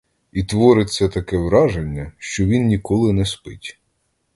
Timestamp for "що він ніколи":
2.17-3.13